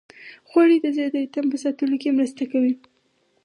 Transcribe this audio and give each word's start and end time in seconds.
غوړې 0.49 0.77
د 0.81 0.87
زړه 0.95 1.07
د 1.11 1.15
ریتم 1.23 1.45
په 1.51 1.57
ساتلو 1.63 1.95
کې 2.01 2.15
مرسته 2.17 2.43
کوي. 2.51 2.73